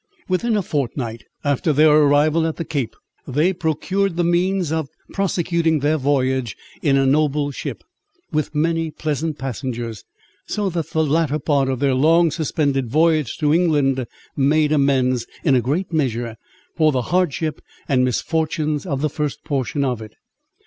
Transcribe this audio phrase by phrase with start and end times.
[0.27, 2.95] Within a fortnight after their arrival at the Cape,
[3.27, 7.83] they procured the means of prosecuting their voyage in a noble ship,
[8.31, 10.03] with many pleasant passengers;
[10.47, 15.53] so that the latter part of their long suspended voyage to England made amends, in
[15.53, 16.35] a great measure,
[16.75, 20.15] for the hardships and misfortunes of the first portion of it.